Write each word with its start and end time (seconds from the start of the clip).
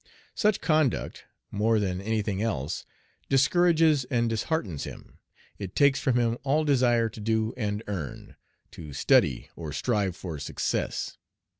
Such 0.33 0.61
conduct, 0.61 1.25
more 1.51 1.79
than 1.79 2.01
any 2.01 2.23
thing 2.23 2.41
else, 2.41 2.87
discourages 3.29 4.03
and 4.05 4.27
disheartens 4.31 4.85
him. 4.85 5.19
It 5.59 5.75
takes 5.75 5.99
from 5.99 6.17
him 6.17 6.39
all 6.41 6.63
desire 6.65 7.07
to 7.09 7.19
do 7.19 7.53
and 7.55 7.83
earn, 7.85 8.35
to 8.71 8.93
study 8.93 9.51
or 9.55 9.71
strive 9.71 10.15
for 10.15 10.39
success. 10.39 11.19